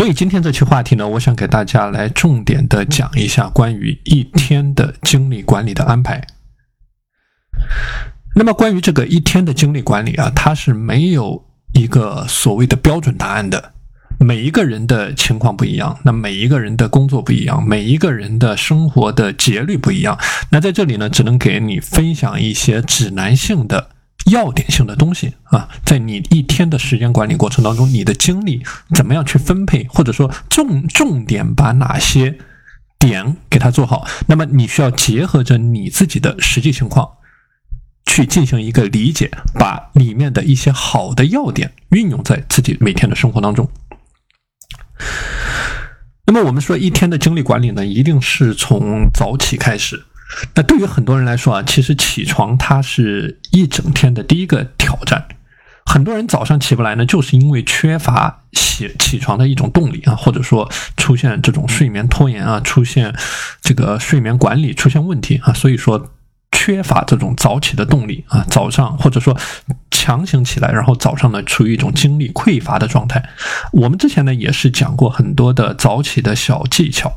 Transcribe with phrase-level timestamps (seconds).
[0.00, 6.26] 所以今天这期话题呢，我想给大家来重点的讲一下关于一天的精力管理的安排。
[8.34, 11.44] 那么关于这个一天的精力管理啊，它是没有
[11.74, 13.74] 一个所谓的标准答案的。
[14.18, 20.18] 每一个人的情况不一样，那每一个人的工作不一样，每一个人的生活的节律不一样。
[20.50, 23.90] 那在这里呢，只能给你分享一些指南性的、
[24.26, 25.68] 要点性的东西啊。
[25.84, 28.62] 在你一天的时间管理过程当中，你的精力
[28.94, 32.38] 怎么样去分配，或者说重重点把哪些
[32.98, 34.06] 点给它做好？
[34.26, 37.08] 那么你需要结合着你自己的实际情况。
[38.06, 43.70] 去进行一个理解，把里面的一些好的要点运用在自己每天的生活当中。
[46.26, 50.04] 那么我们说一天的精力管理呢，一定是从早起开始。
[50.54, 55.26] 那对于很多人来说啊，其实起床它是一整天的第一个挑战。
[55.86, 63.14] 很多人早上起不来呢，就是因为缺乏起起床的一种动力啊，或者说出现这种睡眠拖延啊，出现
[63.60, 66.12] 这个睡眠管理出现问题啊，所以说。
[66.52, 69.34] 缺乏这种早起的动力啊，早上或者说
[69.90, 73.30] 强行起来，然后早上呢处于一种精力匮乏的状态。
[73.72, 77.10] 我们之前呢也是讲过很多的早起的小技巧。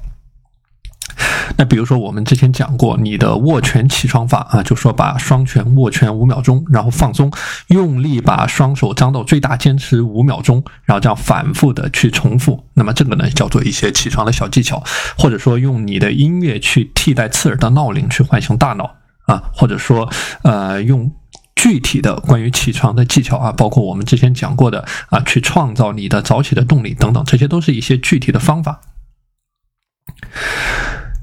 [1.57, 7.31] 那比如说我们之前讲过你的握拳起床法啊，就说把双拳握拳五秒钟，然后放松，
[7.67, 12.63] 用力把双手张到最大，坚持五秒钟，然后这样反复的去重复。
[12.73, 14.83] 那么这个呢叫做一些起床的小技巧，
[15.17, 18.95] 或者说用你的音乐去替代刺耳的闹铃，去唤醒大脑。
[19.25, 21.09] 啊，或者说，呃，用
[21.55, 28.81] 具体的关于起床的技巧啊，包括我们之前讲过的啊，去创造你的早起的动力等等，这些都是一些具体的方法。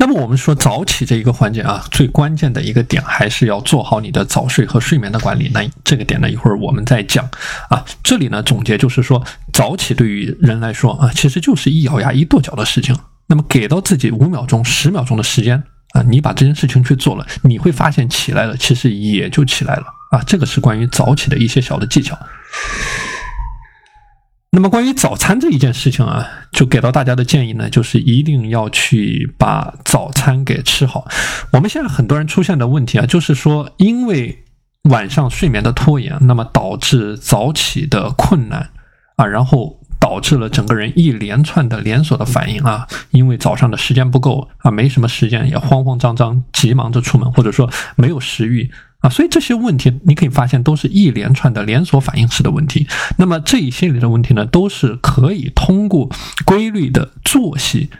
[0.00, 5.50] 那么我们说早起这一个环节啊，最关键的一个点还是要做好你的早睡和睡眠的管理。
[5.52, 7.28] 那这个点呢，一会儿我们再讲
[7.68, 7.84] 啊。
[8.02, 12.96] 这里呢，总结就是说，早起对于人来说啊，其实就是一咬牙一跺脚的事情。
[13.26, 15.62] 那么给到自己五秒钟、十秒钟的时间。
[15.92, 20.22] 啊，你把这件事情去做了，你会发现起来了，其实也就起来了啊。
[20.24, 22.16] 这个是关于早起的一些小的技巧。
[24.52, 31.06] 那么关于早餐这一件事情啊，就给到大家的建议呢，就是一定要去把早餐给吃好。
[31.52, 34.44] 我们现在很多人出现的问题啊，就是说因为
[34.90, 38.70] 晚上睡眠的拖延，那么导致早起的困难
[39.16, 39.78] 啊，然后。
[40.00, 52.86] 导致了整个人一连串的连锁的反应啊，因为早上的时间不够啊，没什么时间，也慌慌张张，急忙着出门，或者说没有食欲啊，所以这些问题你可以发现都是一连串的连锁反应式的问题。
[53.18, 56.08] 那么这一系列的问题呢，都是可以通过
[56.44, 57.90] 规律的作息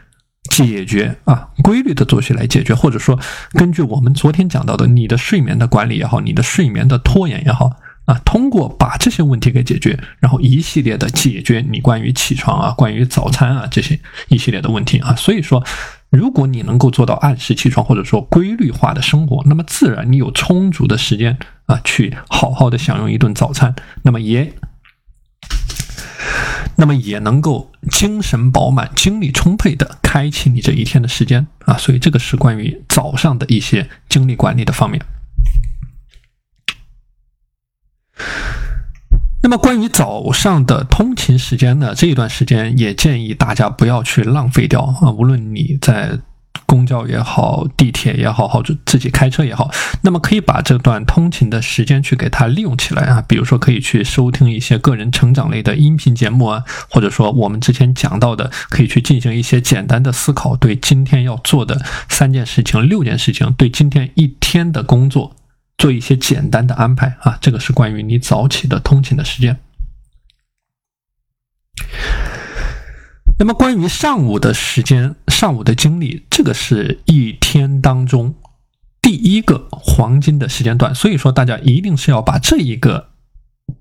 [0.51, 3.19] 解决啊，规律的作息来解决，或者说
[3.53, 7.73] 根据我们昨天讲到的你的睡眠的管理也好，你的睡眠的拖延也好。
[8.07, 15.15] 啊，通过把这些问题给解决，然后一系列的解决你关于起床啊、关于早餐啊这些一系列的问题啊。
[15.15, 15.63] 所以说，
[16.11, 24.53] 如果你能够做到按时起床，或者说规律化的生活，那么自然你有充足的时间啊，去好好的享用一顿早餐，那么也，
[26.77, 31.77] 那么也能够精神饱满、精力充沛的开启你这一天的时间啊。
[31.77, 35.01] 所以这个是关于早上的一些精力管理的方面。
[39.43, 41.95] 那么关于早上的通勤时间呢？
[41.95, 45.11] 这一段时间也建议大家不要去浪费掉啊！
[45.11, 46.19] 无论你在
[46.67, 49.71] 公交也好、地铁也好，或者自己开车也好，
[50.03, 53.25] 那么可以把这段通勤的时间去给它利用起来啊！
[53.27, 61.81] 比如说可以去收听一些个人成长类的音频节目啊，或者说我们之前讲到的，可以去进行一些简单的思考，对今天要做的
[62.11, 65.35] 三件事情、六件事情，对今天一天的工作。
[65.81, 69.59] 做一些简单的安排啊，这个是关于你早起的通勤的时间。
[73.39, 78.35] 那么关于上午的时间、上午的经历，这个是一天当中
[79.01, 83.10] 第一个黄金的时间段，所以说大家一定是要把这一个。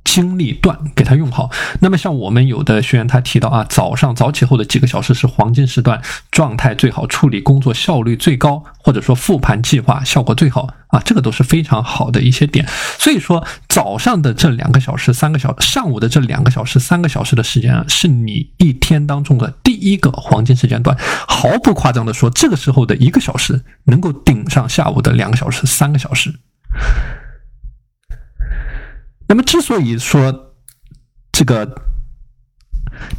[0.09, 1.51] 精力段给他用好。
[1.81, 6.01] 那么像我们有的学员他提到啊，早上早起后的几个小时是黄金时段，
[6.31, 12.65] 状态最好，处理工作效率最高，或者说复盘计划效果最好啊，这个都是非常好的一些点。
[12.97, 20.97] 所以说早上的这两个小时、三个小上午的这两个小时、三个小时的时间啊，是你一天当中的第一个黄金时间段。
[21.27, 26.33] 毫不夸张的说，这个时候的一个小时能够顶上下午的两个小时、三个小时。
[29.29, 30.55] 那么，之所以说
[31.31, 31.75] 这个，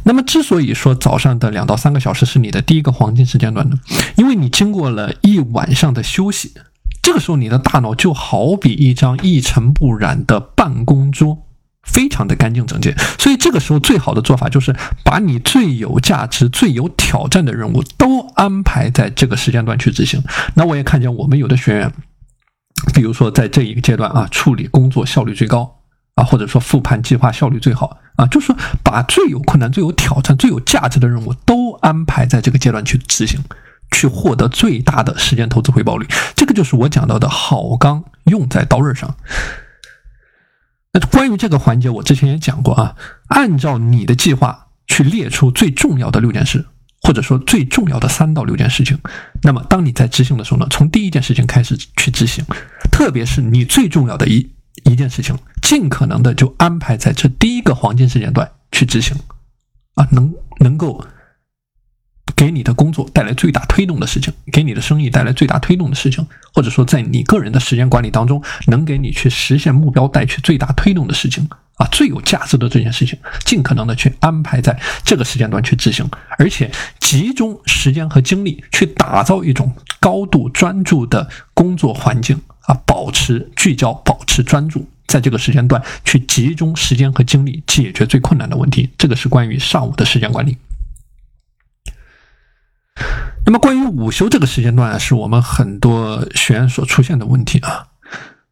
[0.03, 3.77] 那么之所以说早上的两到三个小时是你的第一个黄金时间段呢？
[4.17, 6.53] 因为你经过了一晚上的休息，
[7.01, 11.47] 这个时候你的大脑就好比一张一尘不染的办公桌
[11.81, 12.93] 非常的干净整洁。
[13.17, 14.75] 所以这个时候最好的做法就是
[15.05, 20.21] 把你最有价值、最有挑战的任务都安排在这个时间段去执行。
[20.55, 21.93] 那我也看见我们有的学员，
[22.93, 25.77] 比如说在这一个阶段啊，处理工作效率最高
[26.15, 33.41] 啊，或者说复盘计划效率最好啊，就是说把最有困难、最有挑战、最有价值的任务都安排在这个阶段去执行。
[33.93, 39.17] 去获得最大的时间投资回报率，这个就是我讲到的好钢用在刀刃上。
[40.93, 42.95] 那关于这个环节，我之前也讲过啊，
[43.27, 46.65] 按照你的计划去列出最重要的六件事，
[47.01, 48.97] 或者说最重要的三到六件事情。
[49.43, 52.45] 那么当你在执行的时候呢，从第一件事情开始去执行，
[52.93, 54.49] 特别是你最重要的一
[54.85, 59.15] 一件事情，尽可能的就安排在这第一个黄金时间段去执行，
[59.95, 61.03] 啊，能能够。
[62.33, 66.25] 给你的工作带来最大推动的事情，给你的生意带来最大推动的事情，
[66.55, 82.41] 或者说在你个人的时间管理当中，能给你去实现目标带去最大推动的事情啊，最有价值的这件事情，尽可能的去安排在这个时间段去执行，而且集中时间和精力去打造一种高度专注的工作环境
[82.73, 88.89] 保持聚焦，保持专注，在这个时间段去集中时间和精力解决最困难的问题。
[88.97, 90.57] 这个是关于上午的时间管理。
[93.45, 97.87] 那么，关于午休这个时间段，是我们很多学员所出现的问题啊，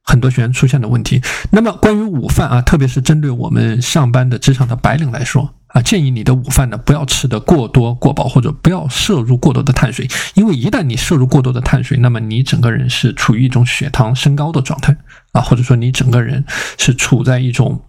[0.01, 1.21] 很多学员出现的问题。
[1.51, 14.95] 那么，关于午饭啊，特别是针对我们上班的职场的白领来说啊，建议你的午饭呢不要吃的过多过饱，或者不要摄入过多的碳水，因为一旦你摄入过多的碳水，那么你整个人是处于一种血糖升高的状态
[15.31, 16.45] 啊，或者说你整个人
[16.77, 17.81] 是处在一种。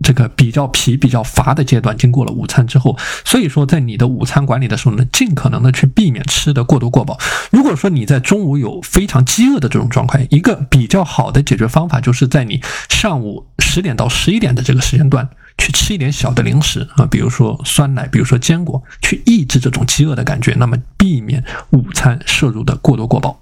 [0.00, 7.18] 这个比较疲、比较乏的阶段，经过了午餐之后，所以说在你的午餐管理的时候呢，尽可能的去避免吃的过多过饱。
[7.50, 13.48] 如果说你在中午有非常饥饿的这种状态，一个比较好的解决方法，就是在你上午
[13.78, 23.40] 十点到十一点的这个时间段，去吃一点小的零食啊，比如说酸奶，比如说坚果，去抑制这种饥饿的感觉，那么避免午餐摄入的过多过饱。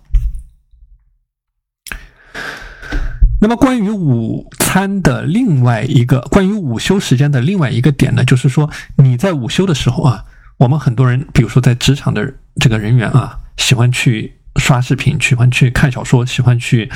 [3.41, 10.27] 那么，关于午餐的另外一个，关于午休时间的另外一个点呢，就是说你在午休的时候啊，
[10.59, 16.91] 我们很多人，比如说在职场的这个人员啊，喜欢去刷视频，喜欢去看小说，喜欢去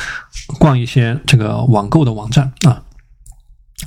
[0.58, 2.82] 逛一些这个网购的网站啊。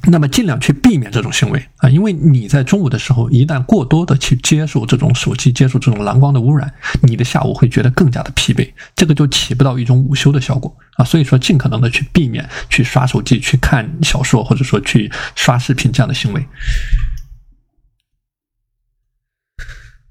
[0.06, 11.06] 那么尽量去避免这种行为啊，因为你在中午的时候，一旦过多的去接受这种手机、接受这种蓝光的污染，你的下午会觉得更加的疲惫，这个就起不到一种午休的效果啊。
[11.06, 16.46] 所以说，尽可能的去避免去刷手机、去看小说，或者说去刷视频这样的行为。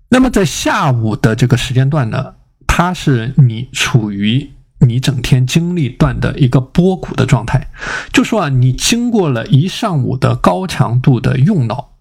[0.08, 2.34] 那么在下午的这个时间段呢，
[2.66, 4.52] 它是你处于。
[4.86, 7.68] 你整天精力段的一个波谷的状态，
[8.12, 11.92] 就说啊，你经过了一上午的高强度的用脑，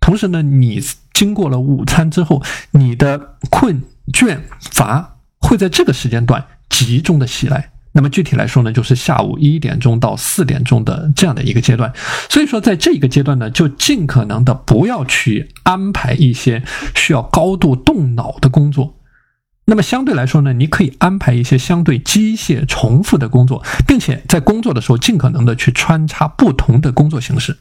[0.00, 0.80] 同时呢，你
[1.12, 3.82] 经过了午餐之后，你的困
[4.12, 4.38] 倦
[4.72, 7.70] 乏会在这个时间段集中的袭来。
[7.92, 11.92] 那么具体来说呢，就是下午一点钟到四点钟的这样的一个阶段。
[12.28, 16.62] 所以说，在这一个阶段呢，就尽可能的不要去安排一些
[16.94, 18.94] 需要高度动脑的工作。
[19.70, 27.56] 那么相对来说呢，你可以安排一些相对机械重复的工作，并且在工作的时候尽可能的去穿插不同的工作形式。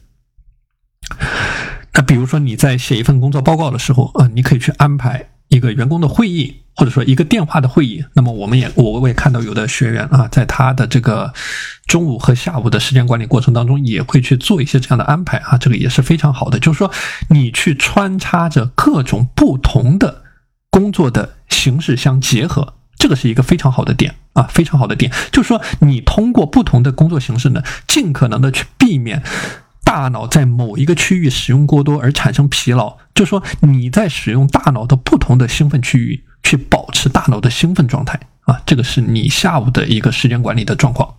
[1.93, 8.03] 那比如说你在写一份工作报告的时候啊，你可以去安排一个员工的会议，或者说一个电话的会议。
[8.13, 11.31] 那么我们也我我也看到有的学员啊，在他的这个
[11.85, 16.57] 中午和下午的时间管理过程当中，也会去做一些这样的安排啊，这个也是非常好的。
[16.57, 16.91] 就是说
[17.29, 20.23] 你去穿插着各种不同的。
[20.71, 25.11] 工作的形式相结合，这个是一个非常好的点啊，非常好的点。
[25.31, 29.23] 就是说，你通过不同的工作形式呢，尽可能的去避免
[29.83, 32.97] 大脑在某一个区域使用过多而产生疲劳。
[33.13, 41.15] 就是说，你在使用大脑的不同的兴奋区域，去保持大脑的兴奋状态啊，这个是你下午的一个时间管理的状况。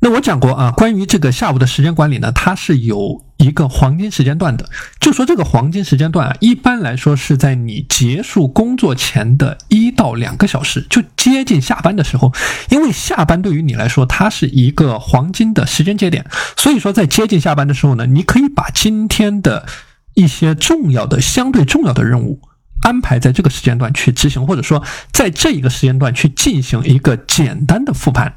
[0.00, 4.70] 那我讲过啊，关于这个下午的时间管理呢，它是有一个黄金时间段的。
[5.00, 12.32] 就说这个黄金时间段啊，一般来说是在你结束工作前的一到两个小时，就接近下班的时候。
[12.70, 16.24] 因为下班对于你来说，它是一个黄金的时间节点，
[16.56, 19.66] 所以说在接近下班的时候呢，你可以把今天的
[20.14, 22.40] 一些重要的、相对重要的任务
[22.82, 28.36] 安排在这个时间段去执行，或者说在这一个时间段去进行一个简单的复盘。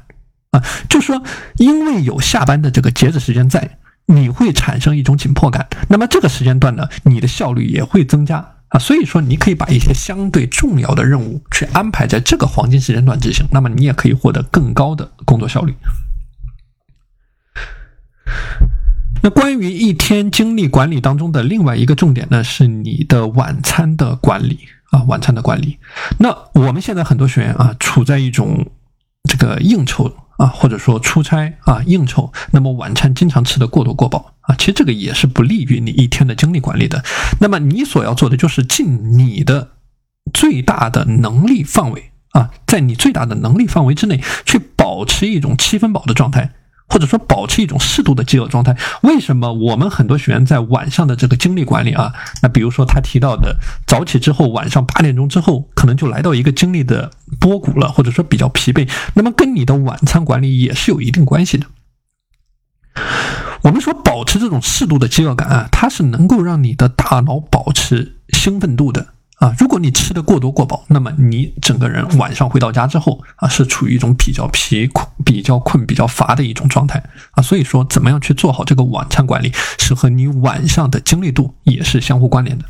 [0.52, 1.22] 啊，就说，
[1.56, 5.66] 因为有下班的这个截止时间在，你会产生一种紧迫感。
[5.88, 8.78] 那么这个时间段呢，你的效率也会增加啊。
[8.78, 15.74] 所以说，你可以把一些相对重要的任务去安排在这个黄金时间段执行，那么你也可以获得更高的工作效率。
[19.22, 24.58] 那关于一天精力管理当中的另外一个重点呢，是你的晚餐的管理
[24.90, 25.78] 啊，晚餐的管理。
[26.18, 28.66] 那我们现在很多学员啊，处在一种
[29.30, 30.12] 这个应酬
[30.42, 37.04] 啊，或者说出差啊应酬，那么晚餐经常吃的过多过饱啊，其实这个也是不利于你一天的精力管理的。
[37.40, 39.70] 那么你所要做的就是尽你的
[40.34, 46.50] 最大的能力范围啊，在你最大的能力范围之内去保持一种七分饱的状态。
[46.92, 48.76] 或者说保持一种适度的饥饿状态。
[49.00, 52.12] 为什么我们很多学员在晚上的这个精力管理啊？
[52.42, 53.56] 那比如说他提到的
[53.86, 58.86] 早起之后，晚上八点钟之后，可能就来到一个精力的波谷了，或者说比较疲惫。
[59.14, 61.66] 那么跟你的晚餐管理也是有一定关系的。
[63.62, 69.06] 我们说保持这种适度的饥饿感啊，它是能够让你的大脑保持兴奋度的。
[69.38, 77.02] 啊，如果你吃的过多过饱，那么你整个人晚上回到家之后啊，是处于一种比较疲困、比较困、比较乏的一种状态
[77.32, 77.42] 啊。
[77.42, 82.64] 所以说，怎么样去做好这个晚餐管理，是和你晚上的精力度也是相互关联的。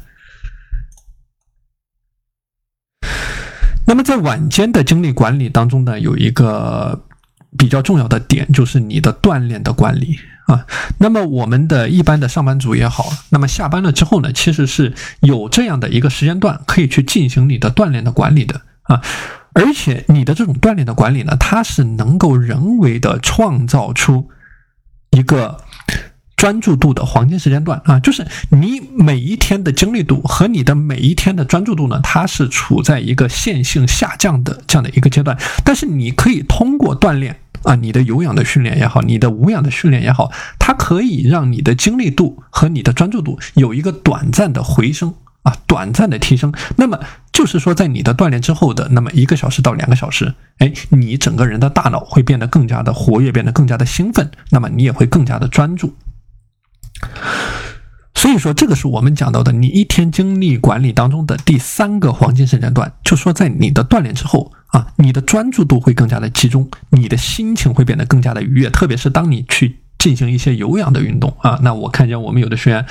[3.87, 7.04] 那么在晚间的精力管理当中呢，有一个
[7.59, 10.18] 比较重要的点，就是你的锻炼的管理。
[10.47, 10.66] 啊，
[10.99, 19.00] 那么我们的一般的上班族也好，那么下班了之后呢，其实是有这样的一个时间段可以去进行你的锻炼的管理的啊，
[19.54, 24.28] 而且你的这种锻炼的管理呢，它是能够人为的创造出
[25.11, 25.62] 一个
[26.37, 37.38] 专注度的黄金时间段啊，就是你每一天的精力度和你的每一天的专注度呢，它是处在一个线性下降的这样的一个阶段，但是你可以通过锻炼。
[37.64, 46.52] 啊，你的有氧的训练也好，你的无氧的训练也好，它可以让你的精力度和你的专注度有一个短暂的回升啊，短暂的提升。
[46.76, 46.99] 那么
[47.32, 55.94] 就是说，在你的锻炼之后的那么一个小时到两个小时，哎，你整个人的大脑会变得更加的活跃，变得更加的兴奋，那么你也会更加的专注。
[58.14, 72.87] 所以说，这个是我们讲到的，你一天精力管理当中的第三个黄金时间段，就说在你的锻炼之后啊，你的专注度会更加的集中，你的心情会变得更加的愉悦，特别是当你去进行一些有氧的运动啊，那我看见我们有的学员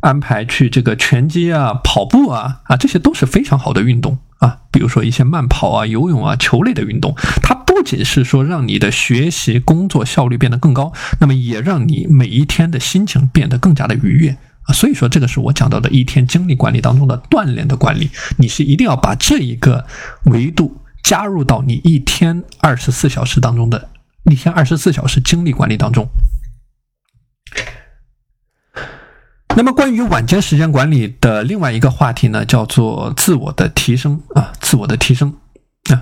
[0.00, 14.72] 安排去这个拳击啊、跑步啊啊，这些都是非常好的运动啊，比如说一些慢跑啊、游泳啊、球类的运动，它不仅是说让你的学习工作效率变得更高，那么也让你每一天的心情变得更加的愉悦啊。
[14.72, 19.86] 所以说，这个是我讲到的一天精力管理当中的锻炼的管理，你是一定要把这一个
[20.24, 23.88] 维度加入到你一天二十四小时当中的
[24.24, 26.08] 一天二十四小时精力管理当中。
[29.60, 35.34] 那么，关于晚间时间管理的另外一个话题呢，叫做自我的提升啊，自我的提升
[35.90, 36.00] 啊。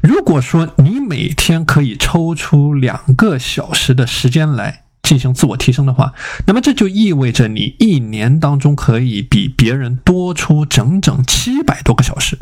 [0.00, 4.82] 如果说你每天可以抽出两个小时的时间来。
[5.04, 6.14] 进行自我提升的话，
[6.48, 12.36] 那么这就意味着你一年当中可以比别人多出整整七百多个小时，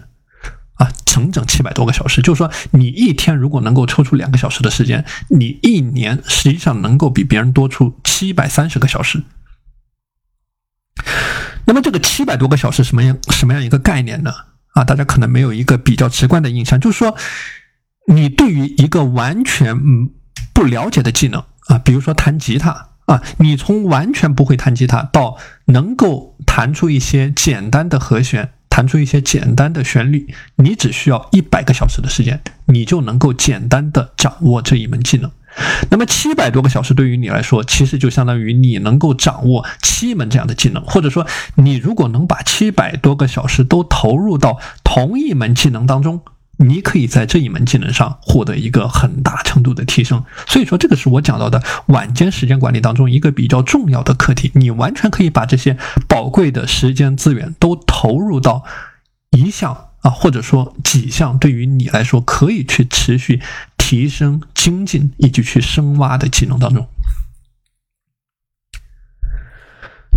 [0.77, 2.23] 啊，整整七百多个小时。
[2.23, 9.23] 就是说，你一天如果能够抽出两个小时的时间，你一年实际上能够比别人多出七百三十个小时。
[11.67, 14.33] 那么这个七百多个小时什么样什么样一个概念呢？
[14.73, 17.17] 啊，大家可能没有一个比较直观的印象，就是说，
[18.09, 20.11] 你对于一个完全嗯
[20.53, 21.45] 不了解的技能。
[21.67, 35.31] 啊，比如说弹吉他啊，你从完全不会弹吉他到能够弹出一些简单的和弦，弹出一些简单的旋律，你只需要一百个小时的时间，你就能够简单的掌握这一门技能。
[35.91, 46.21] 那么七百多个小时对于你来说，其实就相当于你能够掌握七门这样的技能，或者说你如果能把七百多个小时都投入到同一门技能当中。
[46.57, 54.53] 你可以在这一门技能上获得一个很大程度的提升，所以说这个是我讲到的晚间时间管理当中一个比较重要的课题。
[54.55, 58.63] 你完全可以把这些宝贵的时间资源都投入到
[59.31, 63.41] 一项啊，或者说几项对于你来说可以去持续
[63.79, 66.87] 提升、精进以及去深挖的技能当中。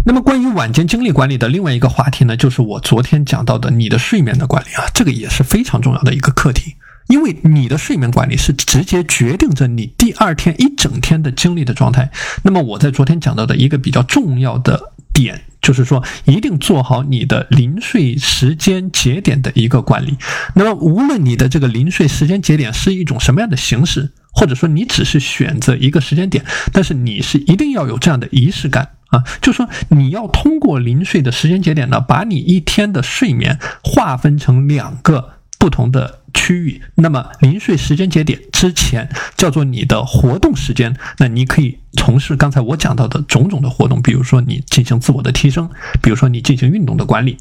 [0.06, 6.76] 那么，关于晚间精力管理的另外一个话题呢，就是我昨天讲到的你的睡眠的管理啊，这个也是非常重要的一个课题，
[7.08, 12.12] 因为你的睡眠管理是直接决定着你第二天一整天的精力的状态。
[12.44, 20.18] 那么我在昨天讲到的一个比较重要的点，就是说一定做好你的临睡时间节点的一个管理。
[20.56, 28.90] 那么，无论你的这个临睡时间节点是一种什么样的形式，或者说你只是选择一个时间点，但是你是一定要有这样的仪式感。
[29.08, 36.82] 啊，就说你要通过临睡的时间节点呢，把你一天的睡眠划分成两个不同的区域。
[36.96, 45.70] 那么临睡时间节点之前叫做你的活动时间，那你可以从事刚才我讲到的种种的活动，比如说你进行自我的提升，
[46.02, 47.38] 比如说你进行运动的管理。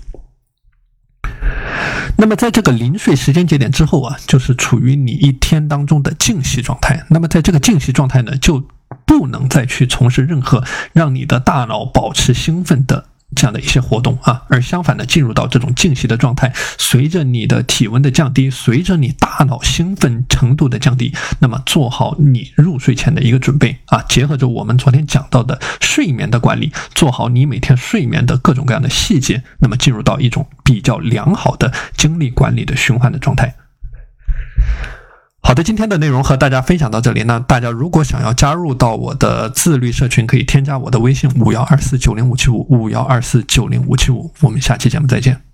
[2.19, 7.05] 那么在这个临睡时间节点之后啊，就是处于你一天当中的静息状态。
[7.11, 8.65] 那么在这个静息状态呢，就
[9.05, 13.07] 不能再去从事任何让你的大脑保持兴奋的。
[13.37, 33.55] 这样的一些活动啊，而相反的，进入到这种静息的状态，随着你的体温的降低，随着你大脑兴奋程度的降低，那么做好你入睡前的一个准备啊，结合着我们昨天讲到的睡眠的管理，做好你每天睡眠的各种各样的细节，那么进入到一种比较良好的精力管理的循环的状态。
[35.47, 37.23] 好的，今天的内容和大家分享到这里。
[37.23, 44.35] 那大家如果想要加入到我的自律社群，可以添加我的微信五幺二四九零五七五五幺二四九零五七五。
[44.41, 45.46] 我们下期节目再见。